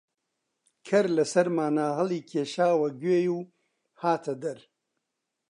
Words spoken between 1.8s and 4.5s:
هەڵیکێشاوە گوێی و هاتە